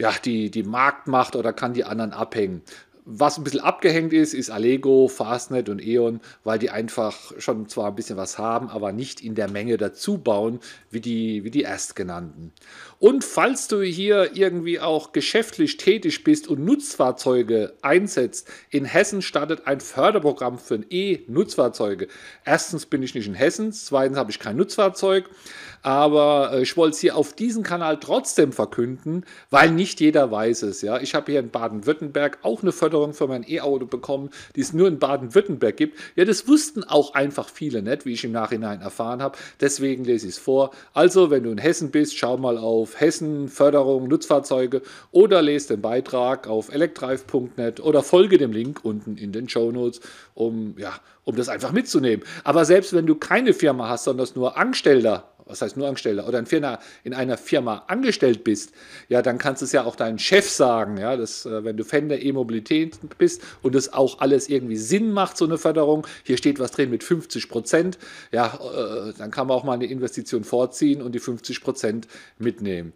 ja, 0.00 0.12
die, 0.24 0.50
die 0.50 0.62
Marktmacht 0.62 1.36
oder 1.36 1.52
kann 1.52 1.74
die 1.74 1.84
anderen 1.84 2.12
abhängen. 2.12 2.62
Was 3.04 3.38
ein 3.38 3.44
bisschen 3.44 3.60
abgehängt 3.60 4.12
ist, 4.12 4.34
ist 4.34 4.50
Allego, 4.50 5.08
Fastnet 5.08 5.68
und 5.68 5.82
E.ON, 5.82 6.20
weil 6.44 6.58
die 6.58 6.70
einfach 6.70 7.32
schon 7.38 7.68
zwar 7.68 7.88
ein 7.88 7.94
bisschen 7.94 8.16
was 8.16 8.38
haben, 8.38 8.68
aber 8.68 8.92
nicht 8.92 9.20
in 9.20 9.34
der 9.34 9.50
Menge 9.50 9.76
dazu 9.76 10.18
bauen, 10.18 10.60
wie 10.90 11.00
die, 11.00 11.44
wie 11.44 11.50
die 11.50 11.62
erstgenannten. 11.62 12.52
Und 13.00 13.24
falls 13.24 13.66
du 13.66 13.80
hier 13.80 14.32
irgendwie 14.36 14.78
auch 14.78 15.12
geschäftlich 15.12 15.78
tätig 15.78 16.22
bist 16.22 16.48
und 16.48 16.62
Nutzfahrzeuge 16.62 17.72
einsetzt, 17.80 18.46
in 18.68 18.84
Hessen 18.84 19.22
startet 19.22 19.66
ein 19.66 19.80
Förderprogramm 19.80 20.58
für 20.58 20.84
E-Nutzfahrzeuge. 20.90 22.08
Erstens 22.44 22.84
bin 22.84 23.02
ich 23.02 23.14
nicht 23.14 23.26
in 23.26 23.32
Hessen, 23.32 23.72
zweitens 23.72 24.18
habe 24.18 24.30
ich 24.30 24.38
kein 24.38 24.58
Nutzfahrzeug, 24.58 25.30
aber 25.80 26.50
äh, 26.52 26.62
ich 26.62 26.76
wollte 26.76 26.94
es 26.94 27.00
hier 27.00 27.16
auf 27.16 27.32
diesem 27.32 27.62
Kanal 27.62 27.98
trotzdem 27.98 28.52
verkünden, 28.52 29.24
weil 29.48 29.70
nicht 29.70 29.98
jeder 30.00 30.30
weiß 30.30 30.64
es. 30.64 30.82
Ja? 30.82 31.00
Ich 31.00 31.14
habe 31.14 31.32
hier 31.32 31.40
in 31.40 31.48
Baden-Württemberg 31.48 32.40
auch 32.42 32.60
eine 32.60 32.72
Förderung 32.72 33.14
für 33.14 33.26
mein 33.26 33.48
E-Auto 33.48 33.86
bekommen, 33.86 34.28
die 34.56 34.60
es 34.60 34.74
nur 34.74 34.88
in 34.88 34.98
Baden-Württemberg 34.98 35.74
gibt. 35.74 35.98
Ja, 36.16 36.26
das 36.26 36.46
wussten 36.46 36.84
auch 36.84 37.14
einfach 37.14 37.48
viele 37.48 37.80
nicht, 37.80 38.04
wie 38.04 38.12
ich 38.12 38.24
im 38.24 38.32
Nachhinein 38.32 38.82
erfahren 38.82 39.22
habe. 39.22 39.38
Deswegen 39.60 40.04
lese 40.04 40.26
ich 40.26 40.34
es 40.34 40.38
vor. 40.38 40.72
Also, 40.92 41.30
wenn 41.30 41.44
du 41.44 41.50
in 41.50 41.56
Hessen 41.58 41.90
bist, 41.90 42.18
schau 42.18 42.36
mal 42.36 42.58
auf 42.58 42.89
Hessen 42.98 43.48
Förderung 43.48 44.08
Nutzfahrzeuge 44.08 44.82
oder 45.10 45.42
lese 45.42 45.68
den 45.68 45.82
Beitrag 45.82 46.48
auf 46.48 46.72
electrive.net 46.72 47.80
oder 47.80 48.02
folge 48.02 48.38
dem 48.38 48.52
Link 48.52 48.80
unten 48.82 49.16
in 49.16 49.32
den 49.32 49.48
Show 49.48 49.70
Notes, 49.70 50.00
um, 50.34 50.74
ja, 50.78 50.94
um 51.24 51.36
das 51.36 51.48
einfach 51.48 51.72
mitzunehmen. 51.72 52.24
Aber 52.44 52.64
selbst 52.64 52.92
wenn 52.94 53.06
du 53.06 53.14
keine 53.14 53.52
Firma 53.52 53.88
hast, 53.88 54.04
sondern 54.04 54.28
nur 54.34 54.56
Angestellter 54.56 55.28
was 55.50 55.62
heißt 55.62 55.76
nur 55.76 55.86
Angestellter, 55.86 56.26
oder 56.26 56.38
in, 56.38 56.46
Firma, 56.46 56.78
in 57.04 57.14
einer 57.14 57.36
Firma 57.36 57.84
angestellt 57.88 58.44
bist, 58.44 58.72
ja, 59.08 59.22
dann 59.22 59.38
kannst 59.38 59.62
du 59.62 59.66
es 59.66 59.72
ja 59.72 59.84
auch 59.84 59.96
deinem 59.96 60.18
Chef 60.18 60.48
sagen, 60.48 60.96
ja, 60.96 61.16
dass, 61.16 61.46
äh, 61.46 61.64
wenn 61.64 61.76
du 61.76 61.84
Fan 61.84 62.08
der 62.08 62.22
E-Mobilität 62.22 62.98
bist 63.18 63.42
und 63.62 63.74
das 63.74 63.92
auch 63.92 64.20
alles 64.20 64.48
irgendwie 64.48 64.76
Sinn 64.76 65.12
macht, 65.12 65.36
so 65.36 65.44
eine 65.44 65.58
Förderung, 65.58 66.06
hier 66.24 66.36
steht 66.36 66.58
was 66.60 66.72
drin 66.72 66.90
mit 66.90 67.04
50 67.04 67.48
Prozent, 67.48 67.98
ja, 68.32 68.46
äh, 68.46 69.12
dann 69.18 69.30
kann 69.30 69.46
man 69.46 69.56
auch 69.56 69.64
mal 69.64 69.74
eine 69.74 69.86
Investition 69.86 70.44
vorziehen 70.44 71.02
und 71.02 71.14
die 71.14 71.20
50 71.20 71.62
Prozent 71.62 72.06
mitnehmen 72.38 72.92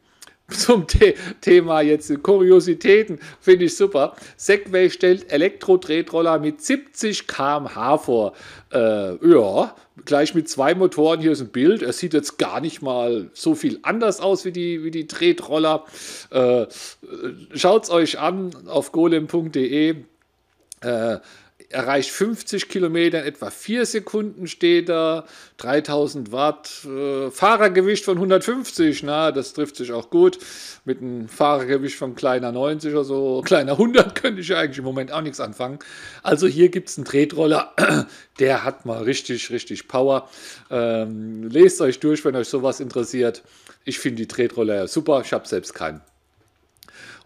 zum 0.51 0.87
The 0.89 1.15
Thema 1.41 1.81
jetzt 1.81 2.23
Kuriositäten, 2.23 3.19
finde 3.41 3.65
ich 3.65 3.77
super. 3.77 4.15
Segway 4.37 4.91
stellt 4.91 5.33
Elektro-Tretroller 5.33 6.39
mit 6.39 6.61
70 6.61 7.27
km/h 7.27 7.99
vor. 7.99 8.35
Äh, 8.71 9.15
ja, 9.27 9.75
gleich 10.05 10.35
mit 10.35 10.49
zwei 10.49 10.75
Motoren. 10.75 11.21
Hier 11.21 11.33
ist 11.33 11.41
ein 11.41 11.49
Bild. 11.49 11.83
Er 11.83 11.95
sieht 11.95 12.13
jetzt 12.13 12.39
gar 12.39 12.61
nicht 12.61 12.83
mal 12.83 13.31
so 13.33 13.55
viel 13.55 13.79
anders 13.83 14.21
aus 14.21 14.45
wie 14.45 14.53
die, 14.53 14.85
wie 14.85 14.91
die 14.91 15.07
Tretroller. 15.07 15.85
Äh, 16.31 16.67
Schaut 17.55 17.85
es 17.85 17.91
euch 17.91 18.19
an 18.19 18.51
auf 18.67 18.93
golem.de. 18.93 19.97
Äh, 20.81 21.19
erreicht 21.71 22.11
50 22.11 22.69
Kilometer 22.69 23.21
in 23.21 23.27
etwa 23.27 23.51
4 23.51 23.87
Sekunden 23.87 24.47
steht 24.47 24.89
da, 24.89 25.25
3000 25.59 26.33
Watt, 26.33 26.85
äh, 26.85 27.31
Fahrergewicht 27.31 28.05
von 28.05 28.17
150, 28.17 29.03
na, 29.03 29.33
das 29.33 29.53
trifft 29.53 29.77
sich 29.77 29.93
auch 29.93 30.11
gut, 30.11 30.39
mit 30.85 31.01
einem 31.01 31.29
Fahrergewicht 31.29 31.97
von 31.97 32.15
kleiner 32.15 32.53
90 32.53 32.93
oder 32.93 33.05
so, 33.05 33.43
kleiner 33.45 33.73
100 33.73 34.15
könnte 34.21 34.41
ich 34.41 34.55
eigentlich 34.55 34.79
im 34.79 34.85
Moment 34.85 35.13
auch 35.13 35.21
nichts 35.21 35.41
anfangen. 35.41 35.79
Also 36.23 36.47
hier 36.47 36.71
gibt 36.71 36.89
es 36.89 36.99
einen 36.99 37.05
Tretroller, 37.05 37.73
der 38.39 38.65
hat 38.65 38.85
mal 38.87 39.03
richtig, 39.03 39.51
richtig 39.51 39.89
Power. 39.89 40.29
Ähm, 40.71 41.49
lest 41.49 41.81
euch 41.81 42.01
durch, 42.01 42.25
wenn 42.25 42.37
euch 42.37 42.49
sowas 42.49 42.81
interessiert. 42.81 43.43
Ich 43.85 43.99
finde 43.99 44.23
die 44.23 44.29
Tretroller 44.29 44.89
super, 44.89 45.23
ich 45.25 45.33
habe 45.33 45.47
selbst 45.47 45.75
keinen. 45.75 46.03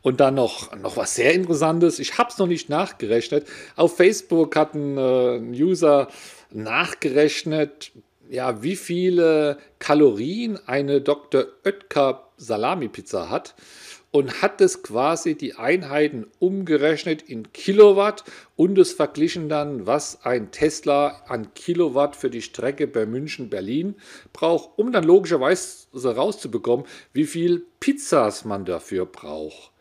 Und 0.03 0.21
dann 0.21 0.35
noch, 0.35 0.75
noch 0.77 0.97
was 0.97 1.15
sehr 1.15 1.35
Interessantes. 1.35 1.99
Ich 1.99 2.19
habe 2.19 2.31
es 2.31 2.39
noch 2.39 2.47
nicht 2.47 2.69
nachgerechnet. 2.69 3.47
Auf 3.77 3.97
Facebook 3.97 4.57
hat 4.57 4.75
ein, 4.75 4.97
äh, 4.97 5.37
ein 5.37 5.51
User 5.51 6.09
nachgerechnet, 6.51 7.93
ja, 8.31 8.63
wie 8.63 8.77
viele 8.77 9.59
Kalorien 9.79 10.59
eine 10.67 11.01
Dr. 11.01 11.47
Oetker 11.65 12.29
Salami-Pizza 12.37 13.31
hat 13.31 13.55
und 14.11 14.43
hat 14.43 14.61
es 14.61 14.83
quasi 14.83 15.35
die 15.35 15.55
Einheiten 15.55 16.27
umgerechnet 16.39 17.23
in 17.23 17.53
Kilowatt 17.53 18.25
und 18.57 18.79
es 18.79 18.93
verglichen 18.93 19.49
dann, 19.49 19.87
was 19.87 20.25
ein 20.25 20.51
Tesla 20.51 21.23
an 21.29 21.53
Kilowatt 21.55 22.17
für 22.17 22.31
die 22.31 22.43
Strecke 22.43 22.87
bei 22.87 23.05
München-Berlin 23.05 23.97
braucht, 24.33 24.79
um 24.79 24.93
dann 24.93 25.05
logischerweise 25.05 25.89
rauszubekommen, 25.95 26.87
wie 27.13 27.27
viel 27.27 27.67
Pizzas 27.81 28.45
man 28.45 28.65
dafür 28.65 29.05
braucht. 29.05 29.73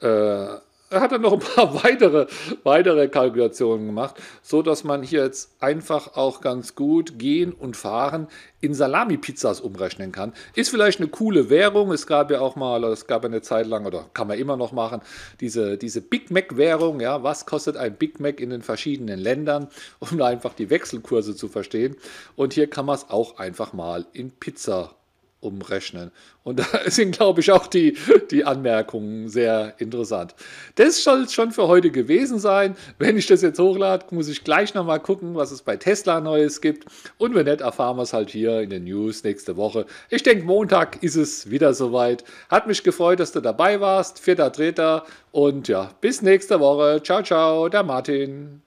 Äh, 0.00 0.58
hat 0.90 1.12
dann 1.12 1.22
noch 1.22 1.32
ein 1.32 1.38
paar 1.40 1.74
weitere, 1.84 2.26
weitere 2.62 3.08
Kalkulationen 3.08 3.86
gemacht, 3.86 4.16
so 4.42 4.62
dass 4.62 4.84
man 4.84 5.02
hier 5.02 5.24
jetzt 5.24 5.50
einfach 5.60 6.16
auch 6.16 6.40
ganz 6.40 6.74
gut 6.74 7.18
gehen 7.18 7.52
und 7.52 7.76
fahren 7.76 8.28
in 8.60 8.74
Salami-Pizzas 8.74 9.60
umrechnen 9.60 10.12
kann. 10.12 10.32
Ist 10.54 10.70
vielleicht 10.70 11.00
eine 11.00 11.08
coole 11.08 11.50
Währung. 11.50 11.92
Es 11.92 12.06
gab 12.06 12.30
ja 12.30 12.40
auch 12.40 12.56
mal, 12.56 12.82
es 12.84 13.06
gab 13.06 13.24
eine 13.24 13.42
Zeit 13.42 13.66
lang, 13.66 13.86
oder 13.86 14.06
kann 14.12 14.28
man 14.28 14.38
immer 14.38 14.56
noch 14.56 14.72
machen, 14.72 15.02
diese, 15.40 15.78
diese 15.78 16.00
Big 16.00 16.30
Mac-Währung. 16.30 17.00
Ja, 17.00 17.22
was 17.22 17.46
kostet 17.46 17.76
ein 17.76 17.96
Big 17.96 18.18
Mac 18.18 18.40
in 18.40 18.50
den 18.50 18.62
verschiedenen 18.62 19.18
Ländern, 19.18 19.68
um 20.00 20.18
da 20.18 20.26
einfach 20.26 20.54
die 20.54 20.70
Wechselkurse 20.70 21.36
zu 21.36 21.48
verstehen. 21.48 21.96
Und 22.34 22.54
hier 22.54 22.68
kann 22.68 22.86
man 22.86 22.96
es 22.96 23.08
auch 23.08 23.38
einfach 23.38 23.72
mal 23.72 24.06
in 24.12 24.30
Pizza 24.32 24.95
umrechnen. 25.40 26.10
Und 26.42 26.58
da 26.60 26.66
sind, 26.86 27.16
glaube 27.16 27.40
ich, 27.40 27.50
auch 27.50 27.66
die, 27.66 27.96
die 28.30 28.44
Anmerkungen 28.44 29.28
sehr 29.28 29.74
interessant. 29.78 30.34
Das 30.76 31.02
soll 31.02 31.22
es 31.22 31.32
schon 31.32 31.52
für 31.52 31.68
heute 31.68 31.90
gewesen 31.90 32.38
sein. 32.38 32.76
Wenn 32.98 33.16
ich 33.16 33.26
das 33.26 33.42
jetzt 33.42 33.58
hochlade, 33.58 34.06
muss 34.10 34.28
ich 34.28 34.44
gleich 34.44 34.74
nochmal 34.74 35.00
gucken, 35.00 35.34
was 35.34 35.50
es 35.50 35.62
bei 35.62 35.76
Tesla 35.76 36.20
Neues 36.20 36.60
gibt. 36.60 36.86
Und 37.18 37.34
wenn 37.34 37.46
nicht, 37.46 37.60
erfahren 37.60 37.96
wir 37.96 38.02
es 38.02 38.12
halt 38.12 38.30
hier 38.30 38.60
in 38.60 38.70
den 38.70 38.84
News 38.84 39.24
nächste 39.24 39.56
Woche. 39.56 39.86
Ich 40.10 40.22
denke, 40.22 40.44
Montag 40.44 41.02
ist 41.02 41.16
es 41.16 41.50
wieder 41.50 41.74
soweit. 41.74 42.24
Hat 42.48 42.66
mich 42.66 42.82
gefreut, 42.82 43.20
dass 43.20 43.32
du 43.32 43.40
dabei 43.40 43.80
warst. 43.80 44.18
Vierter 44.18 44.50
Dritter. 44.50 45.04
Und 45.32 45.68
ja, 45.68 45.90
bis 46.00 46.22
nächste 46.22 46.60
Woche. 46.60 47.02
Ciao, 47.02 47.22
ciao, 47.22 47.68
der 47.68 47.82
Martin. 47.82 48.65